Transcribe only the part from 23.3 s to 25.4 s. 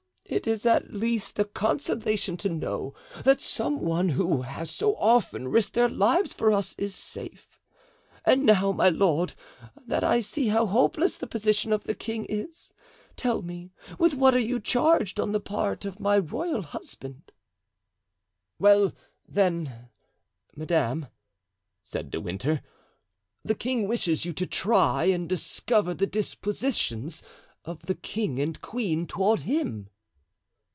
"the king wishes you to try and